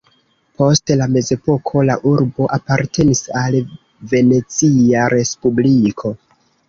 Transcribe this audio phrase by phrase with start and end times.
[0.59, 3.59] Post la mezepoko la urbo apartenis al
[4.15, 6.15] Venecia respubliko.